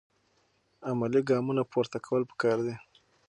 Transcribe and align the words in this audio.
عملي 0.89 1.21
ګامونه 1.29 1.63
پورته 1.71 1.97
کول 2.05 2.21
پکار 2.29 2.57
دي. 2.65 2.75